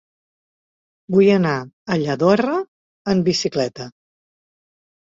[1.17, 2.57] Vull anar a Lladorre
[3.15, 3.93] amb bicicleta.